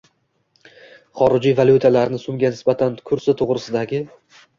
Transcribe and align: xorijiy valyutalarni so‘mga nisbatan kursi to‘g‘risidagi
xorijiy 1.19 1.53
valyutalarni 1.59 2.19
so‘mga 2.23 2.51
nisbatan 2.55 2.97
kursi 3.11 3.37
to‘g‘risidagi 3.43 4.01